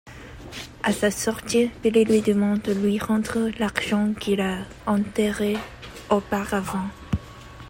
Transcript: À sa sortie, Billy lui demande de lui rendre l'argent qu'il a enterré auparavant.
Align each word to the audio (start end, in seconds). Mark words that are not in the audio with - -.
À 0.81 0.93
sa 0.93 1.11
sortie, 1.11 1.69
Billy 1.83 2.05
lui 2.05 2.21
demande 2.21 2.59
de 2.63 2.71
lui 2.73 2.97
rendre 2.97 3.51
l'argent 3.59 4.15
qu'il 4.19 4.41
a 4.41 4.63
enterré 4.87 5.55
auparavant. 6.09 6.87